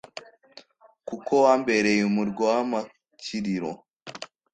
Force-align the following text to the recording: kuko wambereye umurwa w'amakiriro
kuko 1.07 1.33
wambereye 1.45 2.01
umurwa 2.09 2.43
w'amakiriro 2.53 3.71